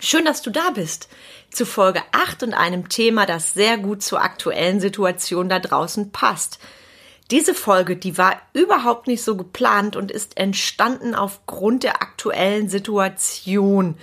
Schön, 0.00 0.24
dass 0.24 0.42
du 0.42 0.50
da 0.50 0.70
bist. 0.70 1.08
Zu 1.50 1.66
Folge 1.66 2.02
8 2.12 2.44
und 2.44 2.54
einem 2.54 2.88
Thema, 2.88 3.26
das 3.26 3.54
sehr 3.54 3.78
gut 3.78 4.02
zur 4.02 4.22
aktuellen 4.22 4.80
Situation 4.80 5.48
da 5.48 5.58
draußen 5.58 6.12
passt. 6.12 6.60
Diese 7.32 7.52
Folge, 7.52 7.96
die 7.96 8.16
war 8.16 8.40
überhaupt 8.52 9.08
nicht 9.08 9.22
so 9.22 9.36
geplant 9.36 9.96
und 9.96 10.12
ist 10.12 10.38
entstanden 10.38 11.14
aufgrund 11.14 11.82
der 11.82 12.00
aktuellen 12.00 12.68
Situation. 12.68 13.96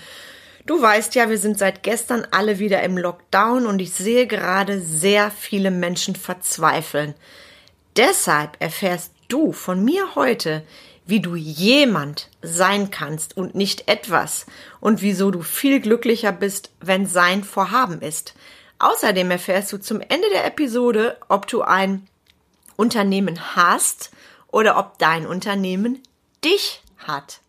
Du 0.66 0.82
weißt 0.82 1.16
ja, 1.16 1.30
wir 1.30 1.38
sind 1.38 1.58
seit 1.58 1.82
gestern 1.82 2.28
alle 2.30 2.60
wieder 2.60 2.84
im 2.84 2.98
Lockdown 2.98 3.66
und 3.66 3.80
ich 3.80 3.94
sehe 3.94 4.28
gerade 4.28 4.82
sehr 4.82 5.32
viele 5.32 5.72
Menschen 5.72 6.16
verzweifeln. 6.16 7.14
Deshalb 7.96 8.58
erfährst 8.60 9.14
du 9.30 9.54
von 9.54 9.84
mir 9.84 10.16
heute, 10.16 10.64
wie 11.06 11.20
du 11.20 11.36
jemand 11.36 12.30
sein 12.42 12.90
kannst 12.92 13.38
und 13.38 13.56
nicht 13.56 13.88
etwas 13.88 14.46
und 14.80 15.02
wieso 15.02 15.32
du 15.32 15.42
viel 15.42 15.80
glücklicher 15.80 16.32
bist, 16.32 16.72
wenn 16.82 17.06
sein 17.06 17.44
Vorhaben 17.44 18.02
ist. 18.02 18.34
Außerdem 18.80 19.32
erfährst 19.32 19.72
du 19.72 19.78
zum 19.78 20.02
Ende 20.02 20.28
der 20.34 20.46
Episode, 20.46 21.18
ob 21.30 21.48
du 21.48 21.62
ein 21.62 22.08
Unternehmen 22.76 23.56
hast 23.56 24.12
oder 24.48 24.78
ob 24.78 24.98
dein 24.98 25.26
Unternehmen 25.26 26.02
dich 26.44 26.82
hat. 26.98 27.40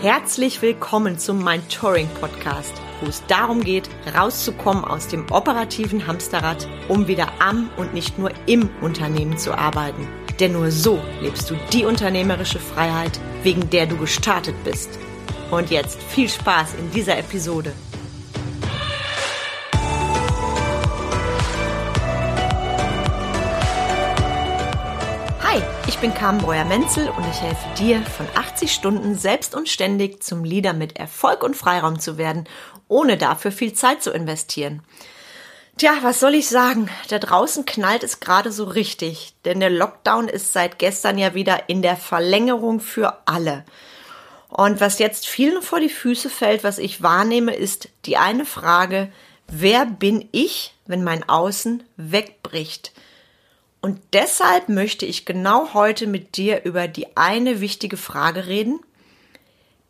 Herzlich 0.00 0.60
willkommen 0.60 1.18
zum 1.18 1.42
Mind 1.42 1.74
Touring 1.74 2.08
Podcast, 2.20 2.74
wo 3.00 3.08
es 3.08 3.22
darum 3.26 3.64
geht, 3.64 3.88
rauszukommen 4.14 4.84
aus 4.84 5.08
dem 5.08 5.30
operativen 5.32 6.06
Hamsterrad, 6.06 6.68
um 6.88 7.08
wieder 7.08 7.32
am 7.40 7.70
und 7.78 7.94
nicht 7.94 8.18
nur 8.18 8.30
im 8.46 8.68
Unternehmen 8.82 9.38
zu 9.38 9.54
arbeiten. 9.54 10.06
Denn 10.40 10.52
nur 10.52 10.70
so 10.72 11.00
lebst 11.20 11.48
du 11.48 11.54
die 11.72 11.84
unternehmerische 11.84 12.58
Freiheit, 12.58 13.20
wegen 13.42 13.70
der 13.70 13.86
du 13.86 13.96
gestartet 13.96 14.56
bist. 14.64 14.90
Und 15.50 15.70
jetzt 15.70 16.02
viel 16.02 16.28
Spaß 16.28 16.74
in 16.74 16.90
dieser 16.90 17.16
Episode. 17.18 17.72
Hi, 25.40 25.62
ich 25.86 25.98
bin 25.98 26.12
Carmen 26.12 26.40
Breuer-Menzel 26.40 27.08
und 27.10 27.24
ich 27.30 27.40
helfe 27.40 27.68
dir, 27.78 28.02
von 28.02 28.26
80 28.34 28.72
Stunden 28.72 29.16
selbst 29.16 29.54
und 29.54 29.68
ständig 29.68 30.20
zum 30.24 30.42
Leader 30.42 30.72
mit 30.72 30.96
Erfolg 30.96 31.44
und 31.44 31.54
Freiraum 31.54 32.00
zu 32.00 32.18
werden, 32.18 32.48
ohne 32.88 33.16
dafür 33.16 33.52
viel 33.52 33.72
Zeit 33.72 34.02
zu 34.02 34.10
investieren. 34.10 34.82
Tja, 35.76 35.98
was 36.02 36.20
soll 36.20 36.36
ich 36.36 36.48
sagen? 36.48 36.88
Da 37.08 37.18
draußen 37.18 37.64
knallt 37.64 38.04
es 38.04 38.20
gerade 38.20 38.52
so 38.52 38.62
richtig, 38.62 39.34
denn 39.44 39.58
der 39.58 39.70
Lockdown 39.70 40.28
ist 40.28 40.52
seit 40.52 40.78
gestern 40.78 41.18
ja 41.18 41.34
wieder 41.34 41.68
in 41.68 41.82
der 41.82 41.96
Verlängerung 41.96 42.78
für 42.78 43.22
alle. 43.26 43.64
Und 44.48 44.80
was 44.80 45.00
jetzt 45.00 45.26
vielen 45.26 45.62
vor 45.62 45.80
die 45.80 45.88
Füße 45.88 46.30
fällt, 46.30 46.62
was 46.62 46.78
ich 46.78 47.02
wahrnehme, 47.02 47.56
ist 47.56 47.88
die 48.06 48.16
eine 48.16 48.44
Frage, 48.44 49.10
wer 49.48 49.84
bin 49.84 50.28
ich, 50.30 50.76
wenn 50.86 51.02
mein 51.02 51.28
Außen 51.28 51.82
wegbricht? 51.96 52.92
Und 53.80 54.00
deshalb 54.12 54.68
möchte 54.68 55.06
ich 55.06 55.26
genau 55.26 55.74
heute 55.74 56.06
mit 56.06 56.36
dir 56.36 56.62
über 56.62 56.86
die 56.86 57.16
eine 57.16 57.60
wichtige 57.60 57.96
Frage 57.96 58.46
reden. 58.46 58.78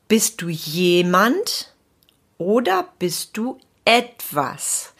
Bist 0.08 0.40
du 0.40 0.48
jemand 0.48 1.74
oder 2.38 2.88
bist 2.98 3.36
du 3.36 3.58
etwas? 3.84 4.94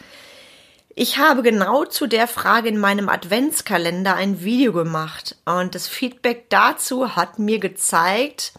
Ich 0.97 1.19
habe 1.19 1.43
genau 1.43 1.85
zu 1.85 2.07
der 2.07 2.29
Frage 2.29 2.69
in 2.69 2.79
meinem 2.79 3.09
Adventskalender 3.09 4.15
ein 4.15 4.45
Video 4.45 4.73
gemacht 4.73 5.37
und 5.45 5.75
das 5.75 5.89
Feedback 5.89 6.49
dazu 6.51 7.17
hat 7.17 7.41
mir 7.41 7.59
gezeigt, 7.59 8.53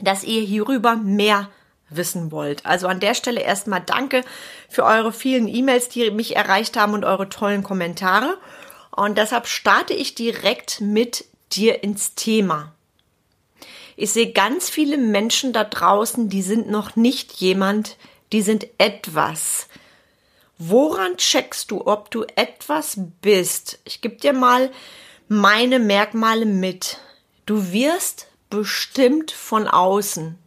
dass 0.00 0.24
ihr 0.24 0.40
hierüber 0.40 0.96
mehr 0.96 1.50
wissen 1.90 2.32
wollt. 2.32 2.64
Also 2.64 2.86
an 2.86 2.98
der 2.98 3.12
Stelle 3.12 3.42
erstmal 3.42 3.82
danke 3.82 4.24
für 4.70 4.84
eure 4.84 5.12
vielen 5.12 5.48
E-Mails, 5.48 5.90
die 5.90 6.10
mich 6.10 6.34
erreicht 6.34 6.78
haben 6.78 6.94
und 6.94 7.04
eure 7.04 7.28
tollen 7.28 7.62
Kommentare. 7.62 8.38
Und 8.90 9.18
deshalb 9.18 9.46
starte 9.46 9.92
ich 9.92 10.14
direkt 10.14 10.80
mit 10.80 11.26
dir 11.52 11.82
ins 11.82 12.14
Thema. 12.14 12.72
Ich 13.96 14.12
sehe 14.12 14.32
ganz 14.32 14.70
viele 14.70 14.96
Menschen 14.96 15.52
da 15.52 15.64
draußen, 15.64 16.30
die 16.30 16.42
sind 16.42 16.70
noch 16.70 16.96
nicht 16.96 17.32
jemand, 17.34 17.98
die 18.32 18.40
sind 18.40 18.66
etwas. 18.78 19.68
Woran 20.62 21.16
checkst 21.16 21.70
du, 21.70 21.86
ob 21.86 22.10
du 22.10 22.26
etwas 22.36 23.00
bist? 23.22 23.78
Ich 23.84 24.02
gebe 24.02 24.16
dir 24.16 24.34
mal 24.34 24.70
meine 25.26 25.78
Merkmale 25.78 26.44
mit. 26.44 26.98
Du 27.46 27.72
wirst 27.72 28.26
bestimmt 28.50 29.30
von 29.30 29.66
außen. 29.66 30.38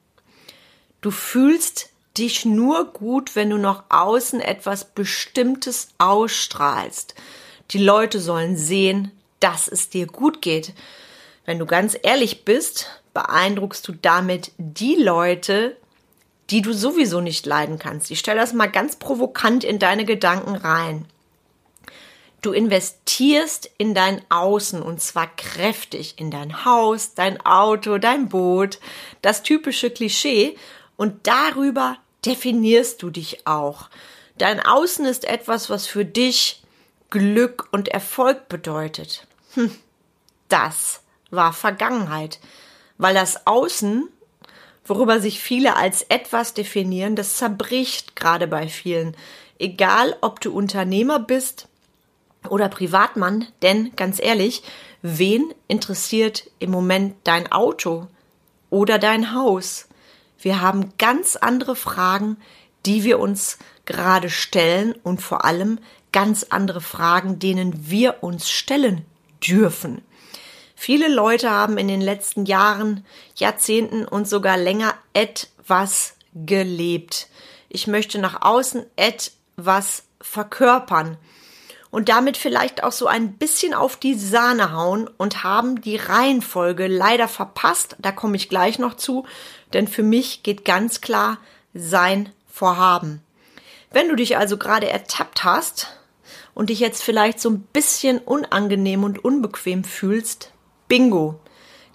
Du 1.02 1.10
fühlst 1.10 1.90
dich 2.16 2.46
nur 2.46 2.94
gut, 2.94 3.36
wenn 3.36 3.50
du 3.50 3.58
nach 3.58 3.86
außen 3.90 4.40
etwas 4.40 4.86
Bestimmtes 4.86 5.88
ausstrahlst. 5.98 7.16
Die 7.72 7.84
Leute 7.84 8.20
sollen 8.20 8.56
sehen, 8.56 9.12
dass 9.40 9.68
es 9.68 9.90
dir 9.90 10.06
gut 10.06 10.44
geht. 10.44 10.74
Wenn 11.46 11.58
du 11.58 11.66
ganz 11.66 11.98
ehrlich 12.04 12.46
bist, 12.46 13.02
beeindruckst 13.16 13.88
du 13.88 13.94
damit 13.94 14.52
die 14.58 14.96
Leute, 14.96 15.76
die 16.50 16.62
du 16.62 16.74
sowieso 16.74 17.22
nicht 17.22 17.46
leiden 17.46 17.80
kannst. 17.80 18.12
Ich 18.12 18.20
stelle 18.20 18.40
das 18.40 18.54
mal 18.54 18.68
ganz 18.68 18.96
provokant 18.98 19.64
in 19.64 19.80
deine 19.80 20.06
Gedanken 20.06 20.56
rein. 20.56 21.06
Du 22.42 22.52
investierst 22.52 23.72
in 23.78 23.94
dein 23.94 24.22
Außen 24.30 24.82
und 24.82 25.02
zwar 25.02 25.34
kräftig 25.36 26.16
in 26.18 26.30
dein 26.30 26.66
Haus, 26.66 27.14
dein 27.14 27.40
Auto, 27.46 27.98
dein 27.98 28.28
Boot, 28.28 28.80
das 29.22 29.44
typische 29.44 29.90
Klischee 29.90 30.58
und 30.98 31.26
darüber 31.26 31.98
definierst 32.26 33.02
du 33.02 33.10
dich 33.10 33.48
auch. 33.48 33.90
Dein 34.38 34.60
Außen 34.60 35.06
ist 35.06 35.26
etwas, 35.26 35.70
was 35.70 35.88
für 35.88 36.04
dich 36.04 36.64
Glück 37.10 37.70
und 37.72 37.88
Erfolg 37.88 38.50
bedeutet. 38.50 39.26
Hm, 39.54 39.74
das 40.50 41.02
war 41.32 41.54
Vergangenheit, 41.54 42.40
weil 42.98 43.14
das 43.14 43.48
Außen 43.48 44.10
worüber 44.86 45.20
sich 45.20 45.40
viele 45.40 45.76
als 45.76 46.04
etwas 46.04 46.54
definieren, 46.54 47.16
das 47.16 47.38
zerbricht 47.38 48.16
gerade 48.16 48.48
bei 48.48 48.68
vielen. 48.68 49.16
Egal, 49.60 50.16
ob 50.22 50.42
du 50.42 50.54
Unternehmer 50.54 51.20
bist 51.20 51.68
oder 52.50 52.68
Privatmann, 52.70 53.48
denn 53.62 53.96
ganz 53.96 54.20
ehrlich, 54.22 54.64
wen 55.02 55.54
interessiert 55.68 56.50
im 56.60 56.72
Moment 56.72 57.16
dein 57.24 57.52
Auto 57.52 58.08
oder 58.70 59.00
dein 59.00 59.34
Haus? 59.34 59.88
Wir 60.38 60.60
haben 60.60 60.94
ganz 60.98 61.38
andere 61.38 61.76
Fragen, 61.76 62.38
die 62.86 63.04
wir 63.04 63.20
uns 63.20 63.58
gerade 63.86 64.30
stellen 64.30 64.94
und 65.04 65.22
vor 65.22 65.46
allem 65.46 65.80
ganz 66.12 66.48
andere 66.50 66.82
Fragen, 66.82 67.40
denen 67.40 67.90
wir 67.90 68.24
uns 68.24 68.50
stellen 68.50 69.06
dürfen. 69.46 70.02
Viele 70.86 71.08
Leute 71.08 71.50
haben 71.50 71.78
in 71.78 71.88
den 71.88 72.02
letzten 72.02 72.46
Jahren, 72.46 73.06
Jahrzehnten 73.38 74.04
und 74.04 74.28
sogar 74.28 74.58
länger 74.58 74.94
etwas 75.14 76.16
gelebt. 76.36 77.30
Ich 77.70 77.88
möchte 77.88 78.20
nach 78.20 78.42
außen 78.42 78.86
etwas 78.98 80.04
verkörpern 80.20 81.18
und 81.90 82.10
damit 82.10 82.36
vielleicht 82.36 82.84
auch 82.84 82.92
so 82.92 83.08
ein 83.08 83.38
bisschen 83.38 83.74
auf 83.74 83.96
die 83.96 84.16
Sahne 84.16 84.74
hauen 84.74 85.10
und 85.16 85.46
haben 85.46 85.80
die 85.80 85.96
Reihenfolge 85.96 86.88
leider 86.88 87.30
verpasst. 87.30 87.96
Da 88.00 88.12
komme 88.12 88.36
ich 88.36 88.50
gleich 88.50 88.78
noch 88.78 88.96
zu, 88.96 89.26
denn 89.72 89.88
für 89.88 90.04
mich 90.04 90.44
geht 90.44 90.66
ganz 90.66 91.00
klar 91.00 91.38
sein 91.74 92.30
Vorhaben. 92.52 93.22
Wenn 93.90 94.10
du 94.10 94.18
dich 94.18 94.36
also 94.36 94.58
gerade 94.58 94.90
ertappt 94.90 95.46
hast 95.46 95.98
und 96.54 96.70
dich 96.70 96.82
jetzt 96.82 97.04
vielleicht 97.04 97.40
so 97.40 97.52
ein 97.52 97.62
bisschen 97.72 98.20
unangenehm 98.20 99.06
und 99.06 99.24
unbequem 99.24 99.86
fühlst, 99.86 100.50
Bingo. 100.94 101.40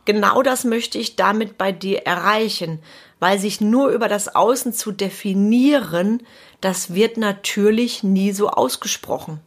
Genau 0.06 0.42
das 0.42 0.64
möchte 0.64 0.98
ich 0.98 1.14
damit 1.14 1.56
bei 1.56 1.70
dir 1.70 1.98
erreichen, 1.98 2.82
weil 3.20 3.38
sich 3.38 3.60
nur 3.60 3.90
über 3.90 4.08
das 4.08 4.34
Außen 4.34 4.72
zu 4.72 4.90
definieren, 4.90 6.26
das 6.60 6.94
wird 6.94 7.16
natürlich 7.16 8.02
nie 8.02 8.32
so 8.32 8.50
ausgesprochen. 8.50 9.38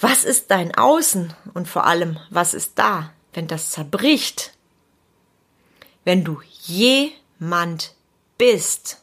Was 0.00 0.24
ist 0.24 0.50
dein 0.50 0.74
Außen 0.74 1.32
und 1.54 1.68
vor 1.68 1.86
allem, 1.86 2.18
was 2.28 2.54
ist 2.54 2.72
da, 2.74 3.12
wenn 3.34 3.46
das 3.46 3.70
zerbricht? 3.70 4.52
Wenn 6.02 6.24
du 6.24 6.40
jemand 6.62 7.94
bist, 8.36 9.00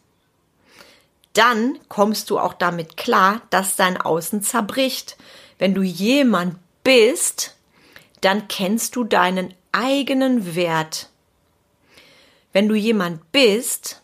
dann 1.31 1.79
kommst 1.87 2.31
du 2.31 2.37
auch 2.37 2.53
damit 2.53 2.97
klar, 2.97 3.43
dass 3.49 3.77
dein 3.77 3.95
Außen 3.95 4.43
zerbricht. 4.43 5.15
Wenn 5.57 5.73
du 5.73 5.83
jemand 5.83 6.57
bist, 6.83 7.55
dann 8.21 8.47
kennst 8.47 8.95
du 8.95 9.03
deinen 9.03 9.53
eigenen 9.71 10.55
Wert. 10.55 11.09
Wenn 12.53 12.67
du 12.67 12.75
jemand 12.75 13.31
bist, 13.31 14.01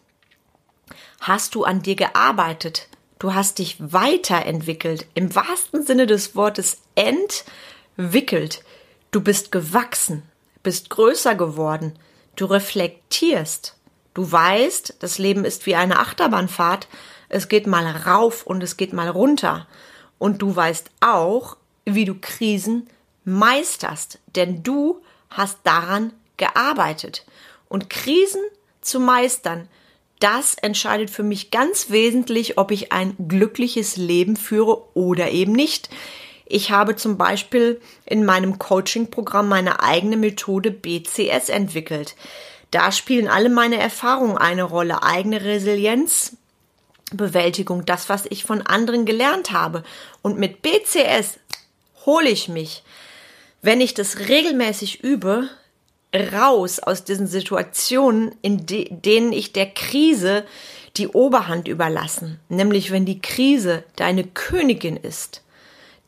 hast 1.20 1.56
du 1.56 1.64
an 1.64 1.82
dir 1.82 1.96
gearbeitet, 1.96 2.88
du 3.20 3.34
hast 3.34 3.60
dich 3.60 3.78
weiterentwickelt, 3.80 5.08
im 5.14 5.34
wahrsten 5.34 5.84
Sinne 5.86 6.06
des 6.06 6.36
Wortes 6.36 6.82
entwickelt. 6.96 8.64
Du 9.12 9.22
bist 9.22 9.52
gewachsen, 9.52 10.24
bist 10.62 10.90
größer 10.90 11.36
geworden, 11.36 11.98
du 12.36 12.46
reflektierst, 12.46 13.76
Du 14.16 14.32
weißt, 14.32 14.96
das 15.00 15.18
Leben 15.20 15.46
ist 15.46 15.68
wie 15.68 15.76
eine 15.76 16.00
Achterbahnfahrt. 16.00 16.88
Es 17.28 17.50
geht 17.50 17.68
mal 17.68 17.86
rauf 17.86 18.48
und 18.48 18.64
es 18.64 18.78
geht 18.78 18.94
mal 18.94 19.10
runter. 19.10 19.68
Und 20.18 20.42
du 20.42 20.56
weißt 20.56 20.90
auch, 21.02 21.58
wie 21.84 22.06
du 22.06 22.16
Krisen 22.20 22.88
meisterst, 23.26 24.20
denn 24.36 24.64
du 24.64 25.02
hast 25.30 25.60
daran 25.64 26.14
gearbeitet. 26.38 27.26
Und 27.68 27.90
Krisen 27.90 28.42
zu 28.82 29.00
meistern, 29.00 29.68
das 30.20 30.56
entscheidet 30.56 31.10
für 31.10 31.24
mich 31.24 31.52
ganz 31.52 31.90
wesentlich, 31.90 32.58
ob 32.58 32.72
ich 32.72 32.92
ein 32.92 33.16
glückliches 33.28 33.98
Leben 33.98 34.38
führe 34.38 34.96
oder 34.96 35.32
eben 35.32 35.52
nicht. 35.52 35.90
Ich 36.46 36.72
habe 36.72 36.96
zum 36.96 37.18
Beispiel 37.18 37.82
in 38.06 38.24
meinem 38.24 38.60
Coaching-Programm 38.60 39.50
meine 39.50 39.82
eigene 39.82 40.16
Methode 40.16 40.72
BCS 40.72 41.50
entwickelt. 41.50 42.16
Da 42.72 42.92
spielen 42.92 43.28
alle 43.28 43.50
meine 43.50 43.78
Erfahrungen 43.78 44.38
eine 44.38 44.64
Rolle, 44.64 45.02
eigene 45.04 45.44
Resilienz, 45.44 46.38
Bewältigung, 47.12 47.86
das, 47.86 48.10
was 48.10 48.26
ich 48.30 48.44
von 48.44 48.62
anderen 48.62 49.06
gelernt 49.06 49.52
habe. 49.52 49.84
Und 50.22 50.38
mit 50.38 50.62
BCS 50.62 51.40
hole 52.06 52.30
ich 52.30 52.48
mich, 52.48 52.84
wenn 53.66 53.82
ich 53.82 53.96
das 53.96 54.20
regelmäßig 54.20 55.04
übe, 55.04 55.50
raus 56.14 56.80
aus 56.80 57.04
diesen 57.04 57.28
Situationen, 57.28 58.36
in 58.42 58.66
de 58.66 58.88
denen 58.92 59.34
ich 59.34 59.54
der 59.54 59.66
Krise 59.66 60.46
die 60.98 61.08
Oberhand 61.08 61.68
überlassen. 61.68 62.40
Nämlich 62.48 62.92
wenn 62.92 63.06
die 63.06 63.22
Krise 63.22 63.84
deine 63.96 64.24
Königin 64.24 64.98
ist, 64.98 65.42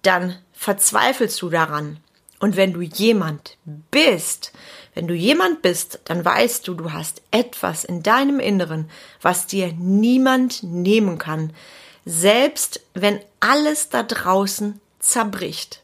dann 0.03 0.37
verzweifelst 0.53 1.41
du 1.41 1.49
daran. 1.49 1.97
Und 2.39 2.55
wenn 2.55 2.73
du 2.73 2.81
jemand 2.81 3.57
bist, 3.89 4.53
wenn 4.93 5.07
du 5.07 5.15
jemand 5.15 5.63
bist, 5.63 5.99
dann 6.05 6.23
weißt 6.23 6.67
du, 6.67 6.75
du 6.75 6.93
hast 6.93 7.23
etwas 7.31 7.83
in 7.83 8.03
deinem 8.03 8.39
Inneren, 8.39 8.89
was 9.21 9.47
dir 9.47 9.73
niemand 9.73 10.61
nehmen 10.61 11.17
kann, 11.17 11.51
selbst 12.05 12.81
wenn 12.93 13.19
alles 13.39 13.89
da 13.89 14.03
draußen 14.03 14.79
zerbricht. 14.99 15.81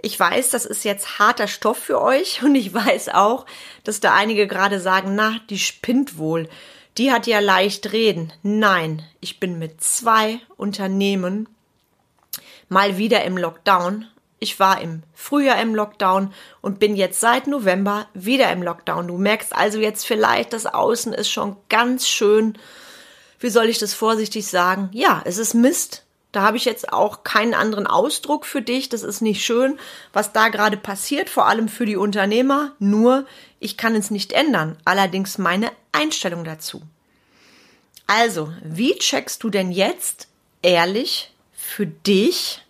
Ich 0.00 0.18
weiß, 0.18 0.50
das 0.50 0.64
ist 0.64 0.84
jetzt 0.84 1.18
harter 1.18 1.48
Stoff 1.48 1.78
für 1.78 2.00
euch 2.00 2.42
und 2.42 2.54
ich 2.54 2.72
weiß 2.72 3.10
auch, 3.10 3.46
dass 3.84 4.00
da 4.00 4.14
einige 4.14 4.46
gerade 4.46 4.80
sagen, 4.80 5.14
na, 5.14 5.40
die 5.50 5.58
spinnt 5.58 6.18
wohl. 6.18 6.48
Die 6.96 7.12
hat 7.12 7.26
ja 7.26 7.38
leicht 7.38 7.92
reden. 7.92 8.32
Nein, 8.42 9.04
ich 9.20 9.38
bin 9.38 9.58
mit 9.58 9.82
zwei 9.82 10.40
Unternehmen 10.56 11.48
mal 12.68 12.98
wieder 12.98 13.24
im 13.24 13.36
Lockdown. 13.36 14.06
Ich 14.40 14.60
war 14.60 14.80
im 14.80 15.02
Frühjahr 15.14 15.60
im 15.60 15.74
Lockdown 15.74 16.32
und 16.60 16.78
bin 16.78 16.96
jetzt 16.96 17.20
seit 17.20 17.46
November 17.46 18.06
wieder 18.14 18.50
im 18.52 18.62
Lockdown. 18.62 19.08
Du 19.08 19.18
merkst 19.18 19.54
also 19.54 19.78
jetzt 19.78 20.06
vielleicht, 20.06 20.52
das 20.52 20.66
Außen 20.66 21.12
ist 21.12 21.30
schon 21.30 21.56
ganz 21.68 22.08
schön, 22.08 22.56
wie 23.40 23.50
soll 23.50 23.68
ich 23.68 23.78
das 23.78 23.94
vorsichtig 23.94 24.46
sagen? 24.46 24.90
Ja, 24.92 25.22
es 25.24 25.38
ist 25.38 25.54
Mist. 25.54 26.04
Da 26.32 26.42
habe 26.42 26.58
ich 26.58 26.66
jetzt 26.66 26.92
auch 26.92 27.24
keinen 27.24 27.54
anderen 27.54 27.86
Ausdruck 27.86 28.44
für 28.44 28.60
dich. 28.60 28.88
Das 28.88 29.02
ist 29.02 29.22
nicht 29.22 29.44
schön, 29.44 29.78
was 30.12 30.32
da 30.32 30.48
gerade 30.48 30.76
passiert, 30.76 31.30
vor 31.30 31.46
allem 31.46 31.68
für 31.68 31.86
die 31.86 31.96
Unternehmer. 31.96 32.72
Nur, 32.78 33.26
ich 33.60 33.76
kann 33.76 33.94
es 33.94 34.10
nicht 34.10 34.32
ändern. 34.32 34.76
Allerdings 34.84 35.38
meine 35.38 35.70
Einstellung 35.92 36.44
dazu. 36.44 36.82
Also, 38.06 38.52
wie 38.62 38.94
checkst 38.94 39.42
du 39.42 39.50
denn 39.50 39.72
jetzt 39.72 40.28
ehrlich 40.62 41.32
für 41.52 41.86
dich, 41.86 42.62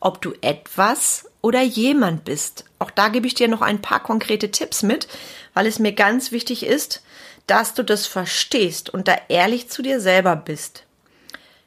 ob 0.00 0.20
du 0.20 0.32
etwas 0.40 1.26
oder 1.42 1.62
jemand 1.62 2.24
bist? 2.24 2.64
Auch 2.78 2.90
da 2.90 3.08
gebe 3.08 3.26
ich 3.26 3.34
dir 3.34 3.48
noch 3.48 3.62
ein 3.62 3.82
paar 3.82 4.02
konkrete 4.02 4.50
Tipps 4.50 4.82
mit, 4.82 5.08
weil 5.52 5.66
es 5.66 5.78
mir 5.78 5.92
ganz 5.92 6.32
wichtig 6.32 6.64
ist, 6.64 7.02
dass 7.46 7.74
du 7.74 7.82
das 7.82 8.06
verstehst 8.06 8.90
und 8.90 9.08
da 9.08 9.16
ehrlich 9.28 9.68
zu 9.68 9.82
dir 9.82 10.00
selber 10.00 10.36
bist. 10.36 10.83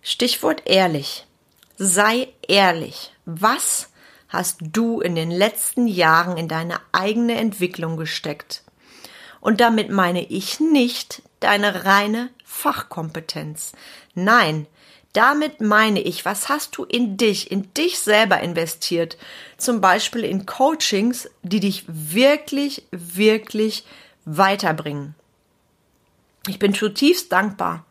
Stichwort 0.02 0.64
ehrlich. 0.66 1.26
Sei 1.78 2.30
ehrlich. 2.48 3.14
Was 3.26 3.90
hast 4.30 4.60
du 4.62 5.02
in 5.02 5.16
den 5.16 5.32
letzten 5.32 5.88
Jahren 5.88 6.38
in 6.38 6.48
deine 6.48 6.80
eigene 6.92 7.36
Entwicklung 7.36 7.98
gesteckt? 7.98 8.64
Und 9.42 9.62
damit 9.62 9.90
meine 9.90 10.26
ich 10.26 10.60
nicht 10.60 11.22
deine 11.40 11.86
reine 11.86 12.30
Fachkompetenz. 12.44 13.74
Nein, 14.16 14.68
damit 15.14 15.62
meine 15.62 16.02
ich, 16.02 16.26
was 16.26 16.50
hast 16.50 16.78
du 16.78 16.84
in 16.84 17.18
dich, 17.18 17.52
in 17.52 17.74
dich 17.74 18.00
selber 18.00 18.40
investiert? 18.40 19.18
Zum 19.58 19.82
Beispiel 19.82 20.24
in 20.24 20.46
Coachings, 20.46 21.30
die 21.44 21.60
dich 21.60 21.86
wirklich, 21.88 22.84
wirklich 22.92 23.84
weiterbringen. 24.26 25.16
Ich 26.48 26.60
bin 26.60 26.74
zutiefst 26.74 27.32
dankbar 27.32 27.86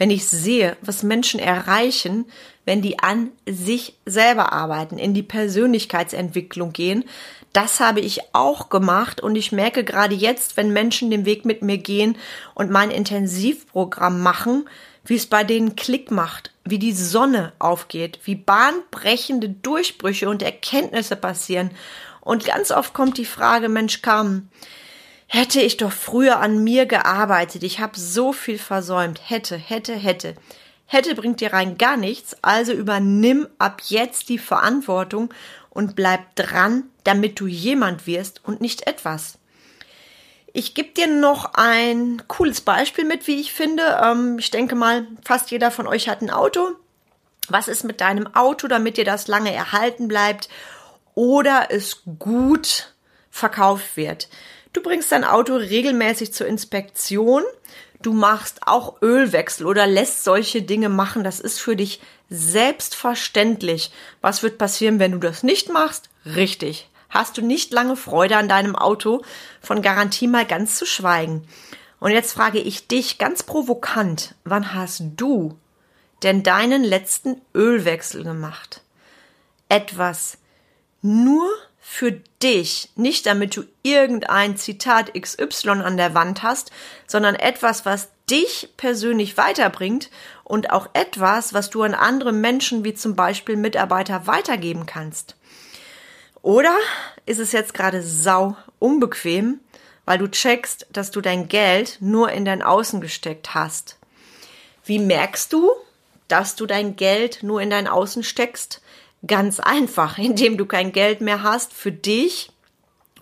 wenn 0.00 0.10
ich 0.10 0.26
sehe, 0.26 0.78
was 0.80 1.02
Menschen 1.02 1.38
erreichen, 1.38 2.24
wenn 2.64 2.80
die 2.80 3.00
an 3.00 3.32
sich 3.46 3.98
selber 4.06 4.50
arbeiten, 4.50 4.96
in 4.96 5.12
die 5.12 5.22
Persönlichkeitsentwicklung 5.22 6.72
gehen. 6.72 7.04
Das 7.52 7.80
habe 7.80 8.00
ich 8.00 8.20
auch 8.32 8.70
gemacht 8.70 9.20
und 9.20 9.36
ich 9.36 9.52
merke 9.52 9.84
gerade 9.84 10.14
jetzt, 10.14 10.56
wenn 10.56 10.72
Menschen 10.72 11.10
den 11.10 11.26
Weg 11.26 11.44
mit 11.44 11.60
mir 11.60 11.76
gehen 11.76 12.16
und 12.54 12.70
mein 12.70 12.90
Intensivprogramm 12.90 14.22
machen, 14.22 14.66
wie 15.04 15.16
es 15.16 15.26
bei 15.26 15.44
denen 15.44 15.76
Klick 15.76 16.10
macht, 16.10 16.50
wie 16.64 16.78
die 16.78 16.94
Sonne 16.94 17.52
aufgeht, 17.58 18.20
wie 18.24 18.36
bahnbrechende 18.36 19.50
Durchbrüche 19.50 20.30
und 20.30 20.42
Erkenntnisse 20.42 21.16
passieren. 21.16 21.72
Und 22.22 22.46
ganz 22.46 22.70
oft 22.70 22.94
kommt 22.94 23.18
die 23.18 23.26
Frage, 23.26 23.68
Mensch, 23.68 24.00
Carmen, 24.00 24.50
Hätte 25.32 25.60
ich 25.60 25.76
doch 25.76 25.92
früher 25.92 26.40
an 26.40 26.64
mir 26.64 26.86
gearbeitet. 26.86 27.62
Ich 27.62 27.78
habe 27.78 27.96
so 27.96 28.32
viel 28.32 28.58
versäumt. 28.58 29.20
Hätte, 29.30 29.56
hätte, 29.56 29.94
hätte. 29.94 30.34
Hätte 30.86 31.14
bringt 31.14 31.40
dir 31.40 31.52
rein 31.52 31.78
gar 31.78 31.96
nichts. 31.96 32.36
Also 32.42 32.72
übernimm 32.72 33.46
ab 33.56 33.80
jetzt 33.84 34.28
die 34.28 34.38
Verantwortung 34.38 35.32
und 35.68 35.94
bleib 35.94 36.34
dran, 36.34 36.82
damit 37.04 37.38
du 37.38 37.46
jemand 37.46 38.08
wirst 38.08 38.40
und 38.44 38.60
nicht 38.60 38.88
etwas. 38.88 39.38
Ich 40.52 40.74
gebe 40.74 40.88
dir 40.94 41.06
noch 41.06 41.54
ein 41.54 42.24
cooles 42.26 42.60
Beispiel 42.60 43.04
mit, 43.04 43.28
wie 43.28 43.40
ich 43.40 43.52
finde. 43.52 44.00
Ähm, 44.02 44.36
ich 44.40 44.50
denke 44.50 44.74
mal, 44.74 45.06
fast 45.24 45.52
jeder 45.52 45.70
von 45.70 45.86
euch 45.86 46.08
hat 46.08 46.22
ein 46.22 46.30
Auto. 46.30 46.70
Was 47.48 47.68
ist 47.68 47.84
mit 47.84 48.00
deinem 48.00 48.34
Auto, 48.34 48.66
damit 48.66 48.96
dir 48.96 49.04
das 49.04 49.28
lange 49.28 49.54
erhalten 49.54 50.08
bleibt 50.08 50.48
oder 51.14 51.68
es 51.70 52.02
gut 52.18 52.96
verkauft 53.30 53.96
wird? 53.96 54.28
Du 54.72 54.82
bringst 54.82 55.10
dein 55.10 55.24
Auto 55.24 55.56
regelmäßig 55.56 56.32
zur 56.32 56.46
Inspektion. 56.46 57.42
Du 58.02 58.12
machst 58.12 58.60
auch 58.66 59.02
Ölwechsel 59.02 59.66
oder 59.66 59.86
lässt 59.86 60.24
solche 60.24 60.62
Dinge 60.62 60.88
machen. 60.88 61.24
Das 61.24 61.40
ist 61.40 61.58
für 61.60 61.76
dich 61.76 62.00
selbstverständlich. 62.30 63.90
Was 64.20 64.42
wird 64.42 64.58
passieren, 64.58 64.98
wenn 64.98 65.12
du 65.12 65.18
das 65.18 65.42
nicht 65.42 65.70
machst? 65.70 66.08
Richtig. 66.24 66.88
Hast 67.08 67.36
du 67.36 67.42
nicht 67.42 67.72
lange 67.72 67.96
Freude 67.96 68.36
an 68.36 68.48
deinem 68.48 68.76
Auto, 68.76 69.22
von 69.60 69.82
Garantie 69.82 70.28
mal 70.28 70.46
ganz 70.46 70.76
zu 70.76 70.86
schweigen. 70.86 71.46
Und 71.98 72.12
jetzt 72.12 72.32
frage 72.32 72.60
ich 72.60 72.86
dich 72.86 73.18
ganz 73.18 73.42
provokant, 73.42 74.34
wann 74.44 74.74
hast 74.74 75.02
du 75.16 75.58
denn 76.22 76.42
deinen 76.42 76.84
letzten 76.84 77.40
Ölwechsel 77.54 78.22
gemacht? 78.24 78.82
Etwas 79.68 80.38
nur 81.02 81.48
für 81.92 82.12
dich, 82.40 82.88
nicht 82.94 83.26
damit 83.26 83.56
du 83.56 83.64
irgendein 83.82 84.56
Zitat 84.56 85.12
XY 85.12 85.70
an 85.70 85.96
der 85.96 86.14
Wand 86.14 86.44
hast, 86.44 86.70
sondern 87.08 87.34
etwas, 87.34 87.84
was 87.84 88.10
dich 88.30 88.68
persönlich 88.76 89.36
weiterbringt 89.36 90.08
und 90.44 90.70
auch 90.70 90.88
etwas, 90.92 91.52
was 91.52 91.68
du 91.68 91.82
an 91.82 91.94
andere 91.94 92.30
Menschen 92.30 92.84
wie 92.84 92.94
zum 92.94 93.16
Beispiel 93.16 93.56
Mitarbeiter 93.56 94.28
weitergeben 94.28 94.86
kannst. 94.86 95.34
Oder 96.42 96.76
ist 97.26 97.40
es 97.40 97.50
jetzt 97.50 97.74
gerade 97.74 98.04
sau 98.04 98.56
unbequem, 98.78 99.58
weil 100.04 100.18
du 100.18 100.30
checkst, 100.30 100.86
dass 100.92 101.10
du 101.10 101.20
dein 101.20 101.48
Geld 101.48 101.98
nur 101.98 102.30
in 102.30 102.44
dein 102.44 102.62
Außen 102.62 103.00
gesteckt 103.00 103.52
hast? 103.52 103.98
Wie 104.84 105.00
merkst 105.00 105.52
du, 105.52 105.68
dass 106.28 106.54
du 106.54 106.66
dein 106.66 106.94
Geld 106.94 107.42
nur 107.42 107.60
in 107.60 107.68
dein 107.68 107.88
Außen 107.88 108.22
steckst? 108.22 108.80
Ganz 109.26 109.60
einfach, 109.60 110.18
indem 110.18 110.56
du 110.56 110.66
kein 110.66 110.92
Geld 110.92 111.20
mehr 111.20 111.42
hast 111.42 111.72
für 111.72 111.92
dich 111.92 112.50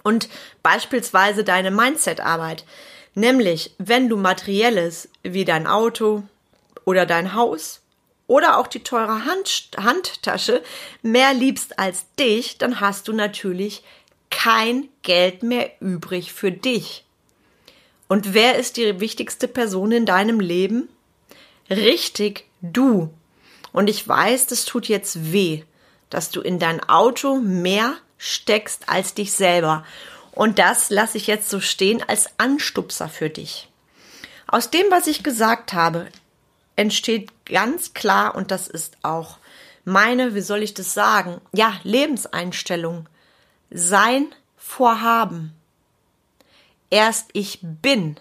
und 0.02 0.28
beispielsweise 0.62 1.44
deine 1.44 1.70
Mindset-Arbeit. 1.70 2.64
Nämlich, 3.14 3.74
wenn 3.78 4.08
du 4.08 4.16
materielles 4.16 5.08
wie 5.22 5.44
dein 5.44 5.66
Auto 5.66 6.22
oder 6.84 7.04
dein 7.04 7.34
Haus 7.34 7.80
oder 8.26 8.58
auch 8.58 8.68
die 8.68 8.82
teure 8.82 9.24
Hand, 9.24 9.70
Handtasche 9.76 10.62
mehr 11.02 11.34
liebst 11.34 11.78
als 11.78 12.06
dich, 12.18 12.58
dann 12.58 12.80
hast 12.80 13.08
du 13.08 13.12
natürlich 13.12 13.82
kein 14.30 14.88
Geld 15.02 15.42
mehr 15.42 15.72
übrig 15.80 16.32
für 16.32 16.52
dich. 16.52 17.04
Und 18.08 18.34
wer 18.34 18.56
ist 18.56 18.76
die 18.76 19.00
wichtigste 19.00 19.48
Person 19.48 19.92
in 19.92 20.06
deinem 20.06 20.40
Leben? 20.40 20.88
Richtig, 21.68 22.44
du. 22.62 23.12
Und 23.72 23.90
ich 23.90 24.06
weiß, 24.06 24.46
das 24.46 24.64
tut 24.64 24.86
jetzt 24.86 25.32
weh 25.32 25.64
dass 26.10 26.30
du 26.30 26.40
in 26.40 26.58
dein 26.58 26.86
Auto 26.88 27.36
mehr 27.36 27.94
steckst 28.16 28.88
als 28.88 29.14
dich 29.14 29.32
selber. 29.32 29.84
Und 30.32 30.58
das 30.58 30.90
lasse 30.90 31.18
ich 31.18 31.26
jetzt 31.26 31.50
so 31.50 31.60
stehen 31.60 32.02
als 32.06 32.28
Anstupser 32.38 33.08
für 33.08 33.30
dich. 33.30 33.68
Aus 34.46 34.70
dem, 34.70 34.86
was 34.90 35.06
ich 35.06 35.22
gesagt 35.22 35.72
habe, 35.72 36.08
entsteht 36.76 37.30
ganz 37.44 37.92
klar, 37.92 38.34
und 38.34 38.50
das 38.50 38.68
ist 38.68 38.96
auch 39.02 39.38
meine, 39.84 40.34
wie 40.34 40.40
soll 40.40 40.62
ich 40.62 40.74
das 40.74 40.94
sagen, 40.94 41.40
ja, 41.52 41.74
Lebenseinstellung, 41.82 43.08
sein 43.70 44.26
Vorhaben. 44.56 45.54
Erst 46.90 47.30
ich 47.32 47.58
bin, 47.62 48.18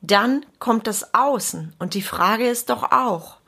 dann 0.00 0.46
kommt 0.58 0.86
das 0.86 1.14
Außen. 1.14 1.74
Und 1.78 1.94
die 1.94 2.02
Frage 2.02 2.48
ist 2.48 2.70
doch 2.70 2.92
auch, 2.92 3.38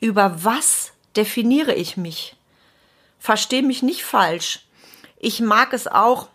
über 0.00 0.44
was 0.44 0.92
definiere 1.16 1.74
ich 1.74 1.96
mich? 1.96 2.36
Versteh 3.18 3.62
mich 3.62 3.82
nicht 3.82 4.04
falsch. 4.04 4.66
Ich 5.18 5.40
mag 5.40 5.72
es 5.72 5.86
auch, 5.86 6.28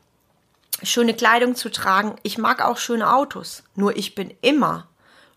schöne 0.81 1.13
Kleidung 1.13 1.55
zu 1.55 1.69
tragen. 1.69 2.15
Ich 2.23 2.37
mag 2.37 2.61
auch 2.61 2.77
schöne 2.77 3.13
Autos. 3.13 3.63
Nur 3.75 3.95
ich 3.95 4.15
bin 4.15 4.33
immer 4.41 4.87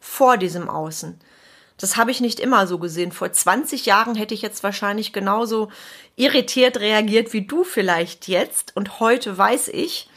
vor 0.00 0.36
diesem 0.36 0.68
Außen. 0.68 1.20
Das 1.78 1.96
habe 1.96 2.10
ich 2.10 2.20
nicht 2.20 2.40
immer 2.40 2.66
so 2.66 2.78
gesehen. 2.78 3.12
Vor 3.12 3.30
20 3.30 3.86
Jahren 3.86 4.14
hätte 4.14 4.34
ich 4.34 4.42
jetzt 4.42 4.62
wahrscheinlich 4.62 5.12
genauso 5.12 5.70
irritiert 6.16 6.78
reagiert 6.78 7.32
wie 7.32 7.42
du 7.42 7.64
vielleicht 7.64 8.28
jetzt. 8.28 8.74
Und 8.74 8.98
heute 8.98 9.36
weiß 9.36 9.68
ich 9.68 10.08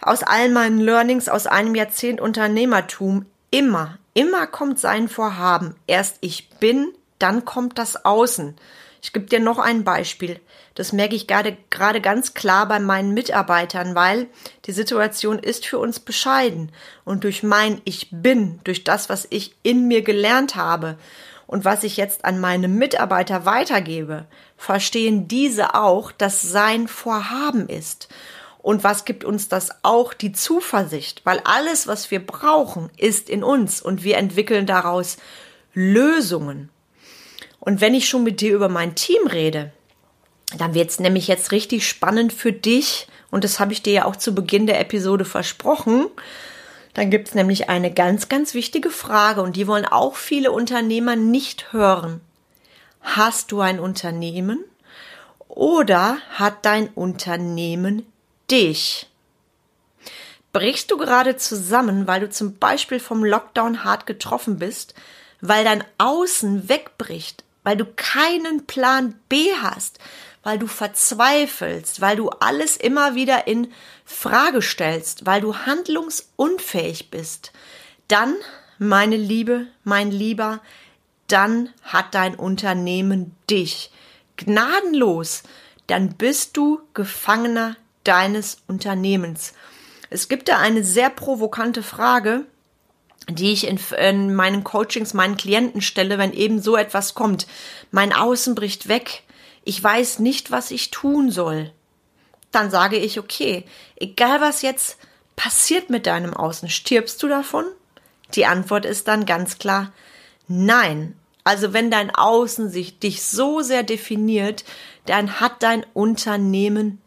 aus 0.00 0.22
all 0.22 0.48
meinen 0.48 0.78
Learnings 0.78 1.28
aus 1.28 1.46
einem 1.46 1.74
Jahrzehnt 1.74 2.20
Unternehmertum 2.20 3.26
immer, 3.50 3.98
immer 4.14 4.46
kommt 4.46 4.78
sein 4.78 5.08
Vorhaben. 5.08 5.74
Erst 5.86 6.18
ich 6.20 6.48
bin, 6.50 6.92
dann 7.18 7.44
kommt 7.44 7.78
das 7.78 8.04
Außen. 8.04 8.56
Ich 9.00 9.12
gebe 9.12 9.26
dir 9.26 9.40
noch 9.40 9.58
ein 9.58 9.84
Beispiel. 9.84 10.40
Das 10.74 10.92
merke 10.92 11.14
ich 11.14 11.26
gerade, 11.26 11.56
gerade 11.70 12.00
ganz 12.00 12.34
klar 12.34 12.66
bei 12.66 12.78
meinen 12.78 13.14
Mitarbeitern, 13.14 13.94
weil 13.94 14.28
die 14.66 14.72
Situation 14.72 15.38
ist 15.38 15.66
für 15.66 15.78
uns 15.78 16.00
bescheiden. 16.00 16.72
Und 17.04 17.24
durch 17.24 17.42
mein 17.42 17.80
Ich 17.84 18.08
bin, 18.10 18.60
durch 18.64 18.84
das, 18.84 19.08
was 19.08 19.26
ich 19.30 19.54
in 19.62 19.88
mir 19.88 20.02
gelernt 20.02 20.56
habe 20.56 20.96
und 21.46 21.64
was 21.64 21.82
ich 21.82 21.96
jetzt 21.96 22.24
an 22.24 22.40
meine 22.40 22.68
Mitarbeiter 22.68 23.44
weitergebe, 23.44 24.26
verstehen 24.56 25.28
diese 25.28 25.74
auch, 25.74 26.12
dass 26.12 26.42
sein 26.42 26.88
Vorhaben 26.88 27.68
ist. 27.68 28.08
Und 28.58 28.84
was 28.84 29.04
gibt 29.04 29.24
uns 29.24 29.48
das 29.48 29.70
auch? 29.82 30.12
Die 30.12 30.32
Zuversicht, 30.32 31.22
weil 31.24 31.40
alles, 31.44 31.86
was 31.86 32.10
wir 32.10 32.24
brauchen, 32.24 32.90
ist 32.96 33.30
in 33.30 33.42
uns 33.42 33.80
und 33.80 34.04
wir 34.04 34.18
entwickeln 34.18 34.66
daraus 34.66 35.16
Lösungen. 35.72 36.68
Und 37.60 37.80
wenn 37.80 37.94
ich 37.94 38.08
schon 38.08 38.22
mit 38.22 38.40
dir 38.40 38.54
über 38.54 38.68
mein 38.68 38.94
Team 38.94 39.26
rede, 39.26 39.72
dann 40.56 40.74
wird 40.74 40.90
es 40.90 41.00
nämlich 41.00 41.28
jetzt 41.28 41.52
richtig 41.52 41.86
spannend 41.86 42.32
für 42.32 42.52
dich. 42.52 43.08
Und 43.30 43.44
das 43.44 43.60
habe 43.60 43.72
ich 43.72 43.82
dir 43.82 43.92
ja 43.92 44.04
auch 44.04 44.16
zu 44.16 44.34
Beginn 44.34 44.66
der 44.66 44.80
Episode 44.80 45.24
versprochen. 45.24 46.06
Dann 46.94 47.10
gibt 47.10 47.28
es 47.28 47.34
nämlich 47.34 47.68
eine 47.68 47.92
ganz, 47.92 48.28
ganz 48.28 48.54
wichtige 48.54 48.90
Frage 48.90 49.42
und 49.42 49.56
die 49.56 49.66
wollen 49.66 49.84
auch 49.84 50.16
viele 50.16 50.50
Unternehmer 50.50 51.16
nicht 51.16 51.72
hören. 51.72 52.20
Hast 53.02 53.52
du 53.52 53.60
ein 53.60 53.78
Unternehmen 53.78 54.64
oder 55.48 56.18
hat 56.30 56.64
dein 56.64 56.88
Unternehmen 56.88 58.06
dich? 58.50 59.06
Brichst 60.52 60.90
du 60.90 60.96
gerade 60.96 61.36
zusammen, 61.36 62.06
weil 62.06 62.20
du 62.20 62.30
zum 62.30 62.56
Beispiel 62.56 63.00
vom 63.00 63.24
Lockdown 63.24 63.84
hart 63.84 64.06
getroffen 64.06 64.58
bist, 64.58 64.94
weil 65.40 65.64
dein 65.64 65.84
Außen 65.98 66.68
wegbricht, 66.68 67.44
weil 67.68 67.76
du 67.76 67.84
keinen 67.84 68.64
Plan 68.64 69.14
B 69.28 69.52
hast, 69.60 69.98
weil 70.42 70.58
du 70.58 70.66
verzweifelst, 70.66 72.00
weil 72.00 72.16
du 72.16 72.30
alles 72.30 72.78
immer 72.78 73.14
wieder 73.14 73.46
in 73.46 73.70
Frage 74.06 74.62
stellst, 74.62 75.26
weil 75.26 75.42
du 75.42 75.54
handlungsunfähig 75.54 77.10
bist, 77.10 77.52
dann, 78.08 78.36
meine 78.78 79.18
Liebe, 79.18 79.66
mein 79.84 80.10
Lieber, 80.10 80.62
dann 81.26 81.68
hat 81.82 82.14
dein 82.14 82.36
Unternehmen 82.36 83.36
dich 83.50 83.92
gnadenlos, 84.38 85.42
dann 85.88 86.14
bist 86.14 86.56
du 86.56 86.80
Gefangener 86.94 87.76
deines 88.02 88.62
Unternehmens. 88.66 89.52
Es 90.08 90.28
gibt 90.28 90.48
da 90.48 90.56
eine 90.56 90.84
sehr 90.84 91.10
provokante 91.10 91.82
Frage, 91.82 92.46
die 93.28 93.52
ich 93.52 93.66
in, 93.66 93.78
in, 93.98 94.34
meinen 94.34 94.64
Coachings 94.64 95.14
meinen 95.14 95.36
Klienten 95.36 95.80
stelle, 95.82 96.18
wenn 96.18 96.32
eben 96.32 96.60
so 96.60 96.76
etwas 96.76 97.14
kommt. 97.14 97.46
Mein 97.90 98.12
Außen 98.12 98.54
bricht 98.54 98.88
weg 98.88 99.22
ich 99.68 99.84
weiß 99.84 100.20
nicht, 100.20 100.50
was 100.50 100.70
ich 100.70 100.90
tun 100.90 101.30
soll, 101.30 101.72
dann 102.52 102.70
sage 102.70 102.96
ich, 102.96 103.18
okay, 103.18 103.66
egal 103.96 104.40
was 104.40 104.62
jetzt 104.62 104.96
passiert 105.36 105.90
mit 105.90 106.06
deinem 106.06 106.32
Außen, 106.32 106.70
stirbst 106.70 107.22
du 107.22 107.28
davon? 107.28 107.66
Die 108.34 108.46
Antwort 108.46 108.86
ist 108.86 109.08
dann 109.08 109.26
ganz 109.26 109.58
klar, 109.58 109.92
nein. 110.46 111.14
Also 111.44 111.74
wenn 111.74 111.90
dein 111.90 112.14
Außen 112.14 112.70
sich 112.70 112.98
dich 112.98 113.22
so 113.22 113.60
sehr 113.60 113.82
definiert, 113.82 114.64
dann 115.04 115.38
hat 115.38 115.62
dein 115.62 115.84
Unternehmen 115.92 117.02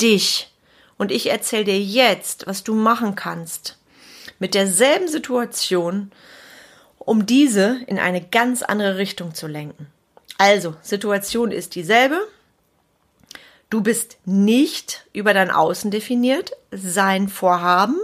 dich. 0.00 0.52
Und 0.96 1.10
ich 1.10 1.30
erzähle 1.30 1.64
dir 1.64 1.80
jetzt, 1.80 2.46
was 2.46 2.62
du 2.62 2.74
machen 2.74 3.16
kannst. 3.16 3.76
Mit 4.38 4.54
derselben 4.54 5.08
Situation, 5.08 6.10
um 6.98 7.26
diese 7.26 7.80
in 7.86 7.98
eine 7.98 8.20
ganz 8.22 8.62
andere 8.62 8.96
Richtung 8.96 9.34
zu 9.34 9.46
lenken. 9.46 9.86
Also, 10.38 10.74
Situation 10.82 11.52
ist 11.52 11.74
dieselbe. 11.74 12.20
Du 13.70 13.82
bist 13.82 14.18
nicht 14.24 15.06
über 15.12 15.34
dein 15.34 15.50
Außen 15.50 15.90
definiert, 15.90 16.52
sein 16.70 17.28
Vorhaben. 17.28 17.98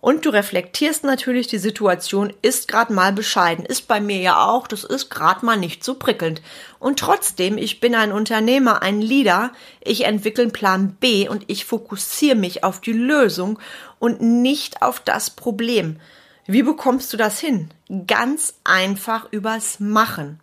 Und 0.00 0.24
du 0.24 0.30
reflektierst 0.30 1.04
natürlich, 1.04 1.46
die 1.46 1.58
Situation 1.58 2.32
ist 2.40 2.68
gerade 2.68 2.92
mal 2.92 3.12
bescheiden. 3.12 3.64
Ist 3.66 3.86
bei 3.86 4.00
mir 4.00 4.18
ja 4.18 4.46
auch, 4.46 4.66
das 4.66 4.84
ist 4.84 5.10
gerade 5.10 5.44
mal 5.44 5.56
nicht 5.56 5.84
so 5.84 5.94
prickelnd. 5.94 6.40
Und 6.78 6.98
trotzdem, 6.98 7.58
ich 7.58 7.80
bin 7.80 7.94
ein 7.94 8.12
Unternehmer, 8.12 8.82
ein 8.82 9.02
Leader, 9.02 9.52
ich 9.82 10.04
entwickle 10.04 10.44
einen 10.44 10.52
Plan 10.52 10.96
B 10.98 11.28
und 11.28 11.44
ich 11.48 11.66
fokussiere 11.66 12.36
mich 12.36 12.64
auf 12.64 12.80
die 12.80 12.92
Lösung 12.92 13.58
und 13.98 14.22
nicht 14.22 14.82
auf 14.82 15.00
das 15.00 15.30
Problem. 15.30 16.00
Wie 16.46 16.62
bekommst 16.62 17.12
du 17.12 17.16
das 17.16 17.38
hin? 17.38 17.70
Ganz 18.06 18.54
einfach 18.64 19.28
übers 19.30 19.80
Machen 19.80 20.40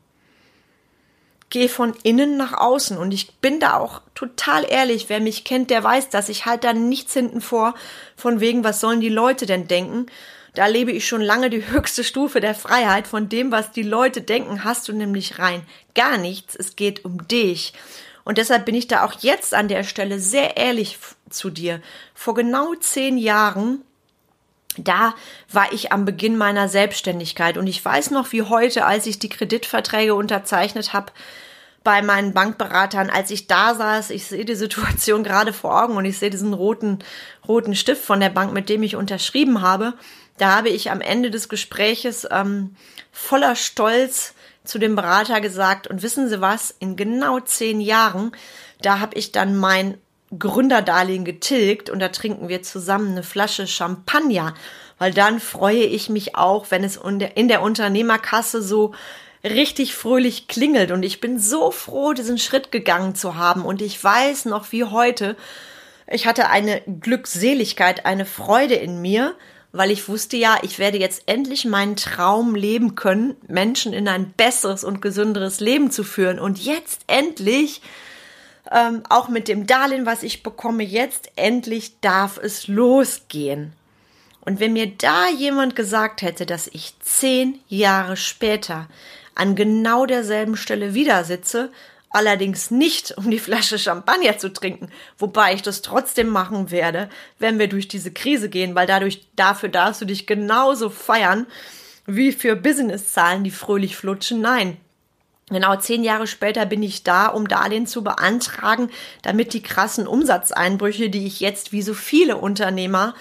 gehe 1.49 1.69
von 1.69 1.93
innen 2.03 2.37
nach 2.37 2.53
außen 2.53 2.97
und 2.97 3.13
ich 3.13 3.35
bin 3.35 3.59
da 3.59 3.77
auch 3.77 4.01
total 4.15 4.65
ehrlich. 4.69 5.07
Wer 5.07 5.19
mich 5.19 5.43
kennt, 5.43 5.69
der 5.69 5.83
weiß 5.83 6.09
das. 6.09 6.29
Ich 6.29 6.45
halte 6.45 6.67
da 6.67 6.73
nichts 6.73 7.13
hinten 7.13 7.41
vor, 7.41 7.73
von 8.15 8.39
wegen, 8.39 8.63
was 8.63 8.81
sollen 8.81 8.99
die 8.99 9.09
Leute 9.09 9.45
denn 9.45 9.67
denken? 9.67 10.07
Da 10.55 10.65
lebe 10.65 10.91
ich 10.91 11.07
schon 11.07 11.21
lange 11.21 11.49
die 11.49 11.67
höchste 11.71 12.03
Stufe 12.03 12.41
der 12.41 12.55
Freiheit. 12.55 13.07
Von 13.07 13.29
dem, 13.29 13.51
was 13.51 13.71
die 13.71 13.83
Leute 13.83 14.21
denken, 14.21 14.63
hast 14.63 14.87
du 14.87 14.93
nämlich 14.93 15.39
rein 15.39 15.61
gar 15.95 16.17
nichts. 16.17 16.55
Es 16.55 16.75
geht 16.75 17.05
um 17.05 17.27
dich. 17.27 17.73
Und 18.23 18.37
deshalb 18.37 18.65
bin 18.65 18.75
ich 18.75 18.87
da 18.87 19.05
auch 19.05 19.13
jetzt 19.21 19.53
an 19.53 19.67
der 19.67 19.83
Stelle 19.83 20.19
sehr 20.19 20.57
ehrlich 20.57 20.97
zu 21.29 21.49
dir. 21.49 21.81
Vor 22.13 22.33
genau 22.33 22.75
zehn 22.75 23.17
Jahren 23.17 23.83
da 24.77 25.15
war 25.51 25.71
ich 25.73 25.91
am 25.91 26.05
Beginn 26.05 26.37
meiner 26.37 26.69
Selbstständigkeit 26.69 27.57
und 27.57 27.67
ich 27.67 27.83
weiß 27.83 28.11
noch 28.11 28.31
wie 28.31 28.43
heute, 28.43 28.85
als 28.85 29.05
ich 29.05 29.19
die 29.19 29.29
Kreditverträge 29.29 30.15
unterzeichnet 30.15 30.93
habe 30.93 31.11
bei 31.83 32.01
meinen 32.01 32.33
Bankberatern, 32.33 33.09
als 33.09 33.31
ich 33.31 33.47
da 33.47 33.73
saß, 33.73 34.09
ich 34.09 34.25
sehe 34.25 34.43
die 34.43 34.55
Situation 34.55 35.23
gerade 35.25 35.53
vor 35.53 35.81
Augen 35.81 35.95
und 35.95 36.05
ich 36.05 36.17
sehe 36.19 36.29
diesen 36.29 36.53
roten 36.53 36.99
roten 37.47 37.75
Stift 37.75 38.03
von 38.03 38.19
der 38.19 38.29
Bank, 38.29 38.53
mit 38.53 38.67
dem 38.67 38.83
ich 38.83 38.95
unterschrieben 38.95 39.61
habe. 39.61 39.93
Da 40.37 40.57
habe 40.57 40.69
ich 40.69 40.91
am 40.91 41.01
Ende 41.01 41.31
des 41.31 41.49
Gespräches 41.49 42.27
ähm, 42.29 42.75
voller 43.11 43.55
Stolz 43.55 44.33
zu 44.65 44.79
dem 44.79 44.95
Berater 44.95 45.39
gesagt 45.39 45.87
und 45.87 46.03
wissen 46.03 46.27
Sie 46.27 46.41
was? 46.41 46.75
In 46.77 46.97
genau 46.97 47.39
zehn 47.39 47.79
Jahren, 47.79 48.33
da 48.81 48.99
habe 48.99 49.15
ich 49.15 49.31
dann 49.31 49.55
mein 49.55 49.97
Gründerdarlehen 50.37 51.23
getilgt 51.23 51.89
und 51.89 51.99
da 51.99 52.09
trinken 52.09 52.49
wir 52.49 52.61
zusammen 52.61 53.11
eine 53.11 53.23
Flasche 53.23 53.67
Champagner, 53.67 54.53
weil 54.97 55.13
dann 55.13 55.39
freue 55.39 55.83
ich 55.83 56.09
mich 56.09 56.35
auch, 56.35 56.67
wenn 56.69 56.83
es 56.83 56.97
in 57.35 57.47
der 57.47 57.61
Unternehmerkasse 57.61 58.61
so 58.61 58.93
richtig 59.43 59.95
fröhlich 59.95 60.47
klingelt. 60.47 60.91
Und 60.91 61.03
ich 61.03 61.21
bin 61.21 61.39
so 61.39 61.71
froh, 61.71 62.13
diesen 62.13 62.37
Schritt 62.37 62.71
gegangen 62.71 63.15
zu 63.15 63.35
haben. 63.35 63.63
Und 63.63 63.81
ich 63.81 64.03
weiß 64.03 64.45
noch 64.45 64.71
wie 64.71 64.83
heute, 64.83 65.35
ich 66.07 66.25
hatte 66.25 66.49
eine 66.49 66.81
Glückseligkeit, 66.81 68.05
eine 68.05 68.25
Freude 68.25 68.75
in 68.75 69.01
mir, 69.01 69.35
weil 69.71 69.91
ich 69.91 70.07
wusste 70.07 70.37
ja, 70.37 70.57
ich 70.61 70.79
werde 70.79 70.97
jetzt 70.97 71.23
endlich 71.27 71.65
meinen 71.65 71.95
Traum 71.95 72.55
leben 72.55 72.95
können, 72.95 73.35
Menschen 73.47 73.93
in 73.93 74.07
ein 74.07 74.31
besseres 74.31 74.83
und 74.83 75.01
gesünderes 75.01 75.59
Leben 75.59 75.91
zu 75.91 76.03
führen. 76.03 76.39
Und 76.39 76.59
jetzt 76.59 77.01
endlich 77.07 77.81
ähm, 78.71 79.03
auch 79.09 79.29
mit 79.29 79.47
dem 79.47 79.67
Darlehen, 79.67 80.05
was 80.05 80.23
ich 80.23 80.43
bekomme, 80.43 80.83
jetzt 80.83 81.31
endlich 81.35 81.99
darf 81.99 82.37
es 82.37 82.67
losgehen. 82.67 83.73
Und 84.41 84.59
wenn 84.59 84.73
mir 84.73 84.87
da 84.87 85.27
jemand 85.29 85.75
gesagt 85.75 86.21
hätte, 86.21 86.45
dass 86.45 86.67
ich 86.67 86.93
zehn 86.99 87.59
Jahre 87.67 88.15
später 88.15 88.87
an 89.35 89.55
genau 89.55 90.05
derselben 90.05 90.55
Stelle 90.57 90.93
wieder 90.93 91.23
sitze, 91.23 91.69
Allerdings 92.09 92.71
nicht, 92.71 93.15
um 93.17 93.29
die 93.29 93.39
Flasche 93.39 93.77
Champagner 93.77 94.37
zu 94.37 94.51
trinken, 94.51 94.89
wobei 95.17 95.53
ich 95.53 95.61
das 95.61 95.81
trotzdem 95.81 96.29
machen 96.29 96.71
werde, 96.71 97.09
wenn 97.37 97.59
wir 97.59 97.67
durch 97.67 97.87
diese 97.87 98.11
Krise 98.11 98.49
gehen, 98.49 98.75
weil 98.75 98.87
dadurch, 98.87 99.27
dafür 99.35 99.69
darfst 99.69 100.01
du 100.01 100.05
dich 100.05 100.25
genauso 100.25 100.89
feiern 100.89 101.47
wie 102.05 102.31
für 102.31 102.55
Businesszahlen, 102.55 103.43
die 103.43 103.51
fröhlich 103.51 103.97
flutschen. 103.97 104.39
Nein, 104.39 104.77
Genau 105.49 105.77
zehn 105.77 106.03
Jahre 106.03 106.27
später 106.27 106.65
bin 106.65 106.83
ich 106.83 107.03
da, 107.03 107.27
um 107.27 107.47
Darlehen 107.47 107.87
zu 107.87 108.03
beantragen, 108.03 108.89
damit 109.21 109.53
die 109.53 109.63
krassen 109.63 110.05
Umsatzeinbrüche, 110.05 111.09
die 111.09 111.25
ich 111.25 111.39
jetzt 111.39 111.71
wie 111.71 111.81
so 111.81 111.93
viele 111.93 112.35
Unternehmer 112.35 113.15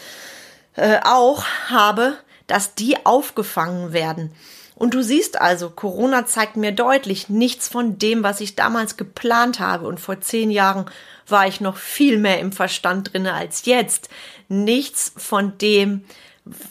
äh, 0.74 0.98
auch 1.04 1.44
habe, 1.68 2.16
dass 2.48 2.74
die 2.74 3.06
aufgefangen 3.06 3.92
werden. 3.92 4.32
Und 4.74 4.92
du 4.92 5.02
siehst 5.02 5.40
also, 5.40 5.70
Corona 5.70 6.26
zeigt 6.26 6.56
mir 6.56 6.72
deutlich 6.72 7.30
nichts 7.30 7.68
von 7.68 7.98
dem, 7.98 8.22
was 8.22 8.40
ich 8.42 8.56
damals 8.56 8.96
geplant 8.98 9.58
habe. 9.58 9.86
Und 9.86 10.00
vor 10.00 10.20
zehn 10.20 10.50
Jahren 10.50 10.84
war 11.26 11.46
ich 11.46 11.62
noch 11.62 11.78
viel 11.78 12.18
mehr 12.18 12.40
im 12.40 12.52
Verstand 12.52 13.12
drinne 13.12 13.32
als 13.32 13.64
jetzt. 13.64 14.10
Nichts 14.48 15.12
von 15.16 15.56
dem, 15.58 16.04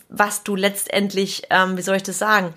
was 0.07 0.43
du 0.43 0.55
letztendlich, 0.55 1.43
ähm, 1.49 1.77
wie 1.77 1.81
soll 1.81 1.95
ich 1.95 2.03
das 2.03 2.19
sagen, 2.19 2.53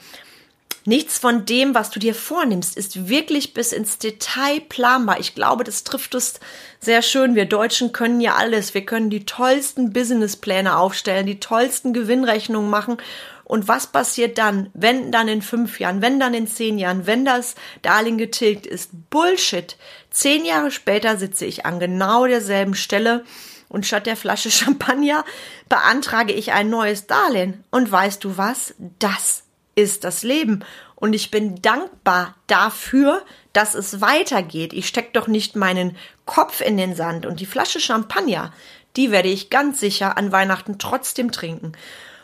Nichts 0.89 1.19
von 1.19 1.45
dem, 1.45 1.75
was 1.75 1.91
du 1.91 2.01
dir 2.01 2.15
vornimmst, 2.15 2.75
ist 2.75 3.11
wirklich 3.11 3.53
bis 3.53 3.75
ins 3.75 3.99
Detail 3.99 4.63
planbar. 4.71 5.21
Ich 5.21 5.35
glaube, 5.35 5.63
das 5.63 5.85
trifft 5.85 6.15
es 6.15 6.41
sehr 6.81 7.03
schön. 7.03 7.35
Wir 7.35 7.45
Deutschen 7.45 7.93
können 7.93 8.23
ja 8.23 8.37
alles. 8.37 8.73
Wir 8.73 8.87
können 8.87 9.11
die 9.11 9.27
tollsten 9.27 9.93
Businesspläne 9.93 10.79
aufstellen, 10.79 11.27
die 11.27 11.41
tollsten 11.41 11.93
Gewinnrechnungen 11.93 12.71
machen. 12.71 12.97
Und 13.45 13.69
was 13.69 13.89
passiert 13.89 14.39
dann, 14.39 14.71
wenn 14.73 15.13
dann 15.13 15.29
in 15.29 15.43
fünf 15.43 15.79
Jahren, 15.79 16.01
wenn 16.01 16.19
dann 16.19 16.33
in 16.33 16.47
zehn 16.47 16.79
Jahren, 16.79 17.07
wenn 17.07 17.27
das 17.27 17.55
Darlehen 17.83 18.17
getilgt 18.17 18.67
ist? 18.67 18.93
Bullshit. 19.11 19.77
Zehn 20.11 20.47
Jahre 20.47 20.71
später 20.71 21.19
sitze 21.19 21.45
ich 21.45 21.67
an 21.67 21.81
genau 21.81 22.27
derselben 22.27 22.75
Stelle 22.75 23.27
und 23.69 23.85
statt 23.85 24.07
der 24.07 24.17
Flasche 24.17 24.51
Champagner 24.51 25.27
beantrage 25.69 26.33
ich 26.33 26.53
ein 26.53 26.71
neues 26.71 27.07
Darlehen. 27.07 27.63
Und 27.71 27.93
weißt 27.93 28.25
du 28.25 28.39
was? 28.39 28.73
Das 28.99 29.43
ist 29.79 30.03
das 30.03 30.23
Leben. 30.23 30.65
Und 30.97 31.13
ich 31.13 31.31
bin 31.31 31.63
dankbar 31.63 32.35
dafür, 32.49 33.23
dass 33.53 33.75
es 33.75 34.01
weitergeht. 34.01 34.73
Ich 34.73 34.89
stecke 34.89 35.11
doch 35.13 35.29
nicht 35.29 35.55
meinen 35.55 35.97
Kopf 36.27 36.61
in 36.61 36.77
den 36.77 36.97
Sand. 36.97 37.25
Und 37.25 37.39
die 37.39 37.47
Flasche 37.47 37.79
Champagner, 37.79 38.53
die 38.97 39.13
werde 39.13 39.29
ich 39.29 39.51
ganz 39.51 39.79
sicher 39.79 40.19
an 40.19 40.33
Weihnachten 40.33 40.79
trotzdem 40.79 41.31
trinken. 41.31 41.73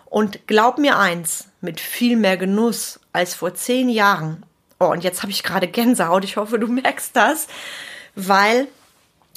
Und 0.07 0.49
glaub 0.49 0.79
mir 0.79 0.99
eins, 0.99 1.49
mit 1.61 1.81
viel 1.81 2.17
mehr 2.17 2.37
Genuss 2.37 2.99
als 3.13 3.35
vor 3.35 3.55
zehn 3.55 3.89
Jahren. 3.89 4.45
Oh, 4.81 4.87
und 4.87 5.05
jetzt 5.05 5.23
habe 5.23 5.31
ich 5.31 5.45
gerade 5.45 5.69
Gänsehaut. 5.69 6.25
Ich 6.25 6.37
hoffe, 6.37 6.59
du 6.59 6.67
merkst 6.83 7.15
das, 7.15 7.47
weil 8.17 8.67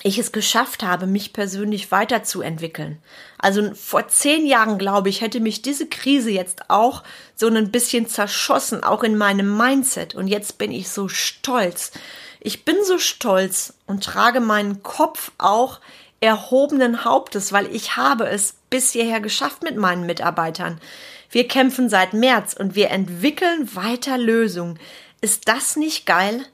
ich 0.03 0.19
es 0.19 0.31
geschafft 0.31 0.83
habe, 0.83 1.07
mich 1.07 1.33
persönlich 1.33 1.91
weiterzuentwickeln. 1.91 2.99
Also 3.39 3.73
vor 3.73 4.07
zehn 4.07 4.45
Jahren, 4.45 4.77
glaube 4.77 5.09
ich, 5.09 5.21
hätte 5.21 5.39
mich 5.39 5.61
diese 5.61 5.87
Krise 5.87 6.29
jetzt 6.29 6.69
auch 6.69 7.03
so 7.35 7.47
ein 7.47 7.71
bisschen 7.71 8.07
zerschossen, 8.07 8.83
auch 8.83 9.03
in 9.03 9.17
meinem 9.17 9.57
Mindset. 9.57 10.13
Und 10.15 10.27
jetzt 10.27 10.57
bin 10.57 10.71
ich 10.71 10.89
so 10.89 11.07
stolz. 11.07 11.91
Ich 12.39 12.63
bin 12.63 12.75
so 12.83 12.99
stolz 12.99 13.73
und 13.87 14.03
trage 14.03 14.39
meinen 14.39 14.83
Kopf 14.83 15.31
auch 15.37 15.79
erhobenen 16.19 17.03
Hauptes, 17.03 17.51
weil 17.51 17.73
ich 17.75 17.95
habe 17.95 18.27
es 18.27 18.55
bis 18.69 18.91
hierher 18.91 19.19
geschafft 19.19 19.63
mit 19.63 19.77
meinen 19.77 20.05
Mitarbeitern. 20.05 20.79
Wir 21.29 21.47
kämpfen 21.47 21.89
seit 21.89 22.13
März 22.13 22.53
und 22.53 22.75
wir 22.75 22.89
entwickeln 22.89 23.75
weiter 23.75 24.17
Lösungen. 24.17 24.79
Ist 25.21 25.47
das 25.47 25.75
nicht 25.75 26.05
geil? 26.05 26.45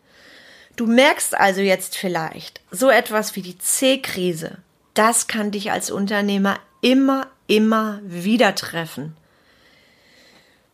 Du 0.75 0.87
merkst 0.87 1.35
also 1.35 1.61
jetzt 1.61 1.95
vielleicht, 1.95 2.61
so 2.71 2.89
etwas 2.89 3.35
wie 3.35 3.43
die 3.43 3.57
C-Krise, 3.57 4.57
das 4.93 5.27
kann 5.27 5.51
dich 5.51 5.71
als 5.71 5.91
Unternehmer 5.91 6.59
immer, 6.81 7.27
immer 7.47 7.99
wieder 8.03 8.55
treffen. 8.55 9.15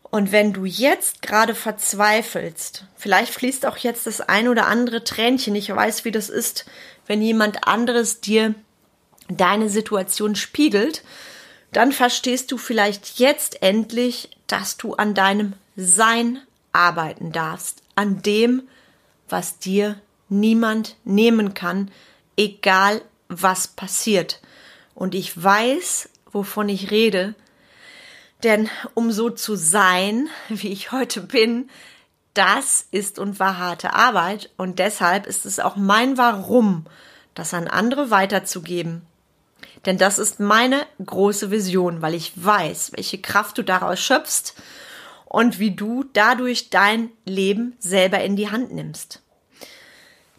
Und 0.03 0.32
wenn 0.32 0.53
du 0.53 0.65
jetzt 0.65 1.22
gerade 1.22 1.53
verzweifelst, 1.53 2.86
vielleicht 2.96 3.34
fließt 3.34 3.65
auch 3.65 3.77
jetzt 3.77 4.08
das 4.08 4.22
ein 4.22 4.48
oder 4.48 4.65
andere 4.67 5.04
Tränchen, 5.04 5.56
ich 5.56 5.74
weiß, 5.74 6.04
wie 6.06 6.12
das 6.12 6.30
ist, 6.30 6.65
wenn 7.06 7.21
jemand 7.21 7.67
anderes 7.67 8.21
dir 8.21 8.56
deine 9.28 9.69
Situation 9.69 10.36
spiegelt, 10.36 11.04
dann 11.71 11.91
verstehst 11.91 12.52
du 12.52 12.58
vielleicht 12.58 13.19
jetzt 13.19 13.62
endlich, 13.62 14.32
dass 14.47 14.78
du 14.78 14.95
an 14.95 15.13
deinem 15.13 15.54
Sein 15.76 16.39
arbeiten 16.71 17.32
darfst, 17.32 17.84
an 17.95 18.24
dem, 18.24 18.67
was 19.30 19.60
dir 19.60 20.00
niemand 20.30 20.98
nehmen 21.04 21.54
kann, 21.54 21.92
egal 22.38 23.02
was 23.28 23.68
passiert. 23.68 24.42
Und 24.96 25.15
ich 25.15 25.42
weiß, 25.42 26.10
wovon 26.32 26.70
ich 26.70 26.92
rede, 26.92 27.36
denn 28.44 28.70
um 28.94 29.12
so 29.12 29.30
zu 29.30 29.56
sein, 29.56 30.30
wie 30.50 30.70
ich 30.70 30.92
heute 30.92 31.22
bin, 31.22 31.70
das 32.34 32.86
ist 32.92 33.20
und 33.20 33.39
war 33.39 33.58
harte 33.58 33.94
Arbeit 33.94 34.50
und 34.56 34.80
deshalb 34.80 35.26
ist 35.26 35.46
es 35.46 35.60
auch 35.60 35.76
mein 35.76 36.18
Warum, 36.18 36.86
das 37.34 37.54
an 37.54 37.68
andere 37.68 38.12
weiterzugeben. 38.12 39.02
Denn 39.86 39.98
das 39.98 40.20
ist 40.20 40.39
meine 40.39 40.86
große 41.04 41.52
Vision, 41.52 42.02
weil 42.02 42.13
ich 42.13 42.34
weiß, 42.36 42.92
welche 42.96 43.20
Kraft 43.20 43.58
du 43.58 43.63
daraus 43.63 44.00
schöpfst 44.00 44.54
und 45.30 45.60
wie 45.60 45.72
du 45.72 46.04
dadurch 46.12 46.70
dein 46.72 47.12
Leben 47.24 47.76
selber 47.80 48.20
in 48.22 48.36
die 48.36 48.50
Hand 48.50 48.74
nimmst. 48.74 49.22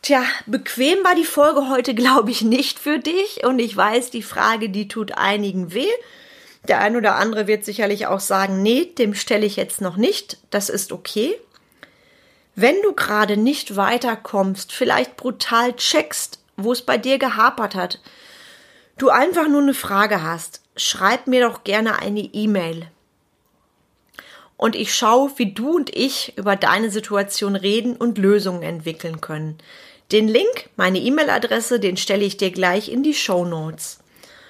Tja, 0.02 0.24
bequem 0.46 1.04
war 1.04 1.14
die 1.14 1.24
Folge 1.24 1.68
heute, 1.68 1.94
glaube 1.94 2.30
ich, 2.30 2.42
nicht 2.42 2.78
für 2.78 2.98
dich. 2.98 3.44
Und 3.44 3.60
ich 3.60 3.74
weiß, 3.74 4.10
die 4.10 4.22
Frage, 4.22 4.68
die 4.68 4.88
tut 4.88 5.12
einigen 5.16 5.72
weh. 5.72 5.88
Der 6.68 6.80
ein 6.80 6.96
oder 6.96 7.14
andere 7.14 7.46
wird 7.46 7.64
sicherlich 7.64 8.06
auch 8.06 8.20
sagen, 8.20 8.62
nee, 8.62 8.84
dem 8.84 9.14
stelle 9.14 9.46
ich 9.46 9.56
jetzt 9.56 9.80
noch 9.80 9.96
nicht. 9.96 10.38
Das 10.50 10.68
ist 10.68 10.92
okay. 10.92 11.34
Wenn 12.56 12.82
du 12.82 12.92
gerade 12.92 13.36
nicht 13.36 13.76
weiterkommst, 13.76 14.72
vielleicht 14.72 15.16
brutal 15.16 15.74
checkst, 15.76 16.40
wo 16.56 16.72
es 16.72 16.82
bei 16.82 16.98
dir 16.98 17.18
gehapert 17.18 17.74
hat, 17.74 18.00
du 18.98 19.08
einfach 19.08 19.48
nur 19.48 19.62
eine 19.62 19.72
Frage 19.72 20.22
hast, 20.22 20.60
schreib 20.76 21.28
mir 21.28 21.48
doch 21.48 21.64
gerne 21.64 22.00
eine 22.00 22.20
E-Mail. 22.20 22.88
Und 24.60 24.76
ich 24.76 24.94
schaue, 24.94 25.30
wie 25.36 25.54
du 25.54 25.74
und 25.74 25.88
ich 25.96 26.34
über 26.36 26.54
deine 26.54 26.90
Situation 26.90 27.56
reden 27.56 27.96
und 27.96 28.18
Lösungen 28.18 28.62
entwickeln 28.62 29.22
können. 29.22 29.56
Den 30.12 30.28
Link, 30.28 30.68
meine 30.76 30.98
E-Mail-Adresse, 30.98 31.80
den 31.80 31.96
stelle 31.96 32.26
ich 32.26 32.36
dir 32.36 32.50
gleich 32.50 32.92
in 32.92 33.02
die 33.02 33.14
Show 33.14 33.46
Notes. 33.46 34.00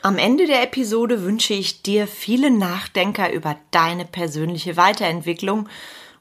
Am 0.03 0.19
Ende 0.19 0.49
der 0.49 0.65
Episode 0.65 1.23
wünsche 1.23 1.55
ich 1.55 1.83
dir 1.83 2.09
viele 2.09 2.51
Nachdenker 2.51 3.33
über 3.33 3.57
deine 3.71 4.05
persönliche 4.05 4.77
Weiterentwicklung 4.77 5.69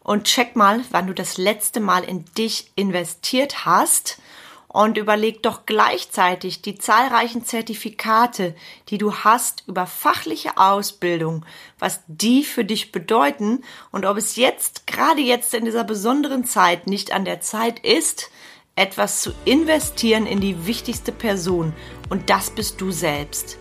und 0.04 0.26
check 0.26 0.56
mal, 0.56 0.82
wann 0.92 1.08
du 1.08 1.16
das 1.16 1.40
letzte 1.40 1.80
Mal 1.80 2.04
in 2.04 2.26
dich 2.38 2.72
investiert 2.76 3.66
hast 3.66 4.20
und 4.72 4.98
überleg 4.98 5.42
doch 5.42 5.66
gleichzeitig 5.66 6.62
die 6.62 6.78
zahlreichen 6.78 7.44
Zertifikate, 7.44 8.56
die 8.90 9.00
du 9.00 9.14
hast 9.14 9.64
über 9.68 9.88
fachliche 9.88 10.58
Ausbildung, 10.58 11.44
was 11.80 12.02
die 12.08 12.44
für 12.44 12.64
dich 12.64 12.92
bedeuten 12.92 13.64
und 13.92 14.06
ob 14.06 14.18
es 14.18 14.36
jetzt, 14.36 14.86
gerade 14.86 15.22
jetzt 15.22 15.54
in 15.56 15.66
dieser 15.66 15.84
besonderen 15.84 16.46
Zeit, 16.46 16.86
nicht 16.86 17.12
an 17.12 17.26
der 17.26 17.42
Zeit 17.42 17.80
ist, 17.80 18.30
etwas 18.76 19.22
zu 19.22 19.32
investieren 19.44 20.28
in 20.28 20.40
die 20.40 20.68
wichtigste 20.68 21.12
Person 21.12 21.74
und 22.10 22.30
das 22.30 22.52
bist 22.52 22.80
du 22.80 22.92
selbst. 22.92 23.58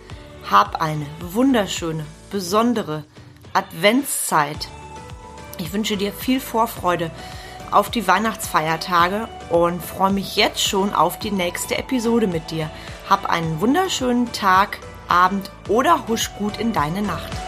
Hab 0.49 0.81
eine 0.81 1.07
wunderschöne, 1.21 2.05
besondere 2.31 3.05
Adventszeit. 3.55 4.69
Ich 5.59 5.73
wünsche 5.73 5.97
dir 5.97 6.13
viel 6.13 6.39
Vorfreude 6.39 7.11
auf 7.73 7.91
die 7.91 8.07
Weihnachtsfeiertage 8.07 9.29
und 9.51 9.83
freue 9.83 10.13
mich 10.13 10.37
jetzt 10.37 10.63
schon 10.63 10.95
auf 10.95 11.19
die 11.19 11.31
nächste 11.31 11.79
Episode 11.79 12.27
mit 12.27 12.51
dir. 12.51 12.71
Hab 13.09 13.31
einen 13.31 13.61
wunderschönen 13.61 14.33
Tag, 14.33 14.79
Abend 15.09 15.51
oder 15.69 16.07
husch 16.09 16.31
gut 16.39 16.59
in 16.59 16.73
deine 16.73 17.03
Nacht. 17.03 17.48